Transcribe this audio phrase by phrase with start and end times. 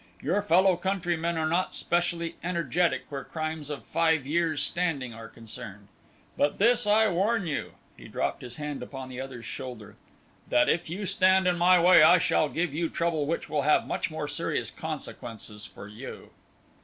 [0.19, 5.89] Your fellow countrymen are not specially energetic where crimes of five years' standing are concerned.
[6.35, 9.95] But this I warn you," he dropped his hand upon the other's shoulder,
[10.49, 13.85] "that if you stand in my way I shall give you trouble which will have
[13.85, 16.31] much more serious consequences for you."